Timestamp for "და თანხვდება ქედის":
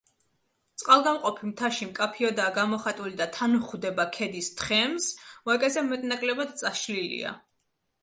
3.21-4.53